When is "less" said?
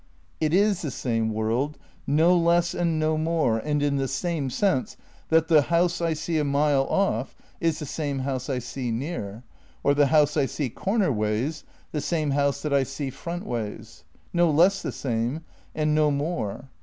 2.35-2.73, 14.49-14.81